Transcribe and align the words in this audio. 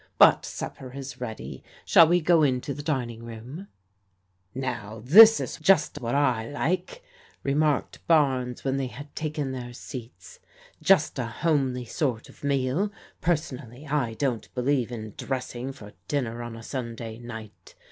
"But 0.17 0.45
supper 0.47 0.91
is 0.93 1.21
ready. 1.21 1.63
Shall 1.85 2.07
we 2.07 2.21
go 2.21 2.41
into 2.41 2.73
the 2.73 2.81
dining 2.81 3.21
room?"" 3.23 3.67
Now 4.71 5.03
this 5.05 5.39
is 5.39 5.57
just 5.57 6.01
what 6.01 6.15
I 6.15 6.49
like," 6.49 7.03
remarked 7.43 8.07
Barnes 8.07 8.63
when 8.63 8.77
they 8.77 8.87
had 8.87 9.15
taken 9.15 9.51
their 9.51 9.73
seats." 9.73 10.39
Just 10.81 11.19
a 11.19 11.27
homely 11.27 11.85
sort 11.85 12.29
of 12.29 12.43
meal. 12.43 12.91
Personally 13.21 13.85
I 13.85 14.15
don't 14.15 14.51
believe 14.55 14.91
in 14.91 15.13
dressing 15.17 15.71
for 15.71 15.93
dinner 16.07 16.41
on 16.41 16.55
a 16.55 16.63
Sunday 16.63 17.19
night. 17.19 17.75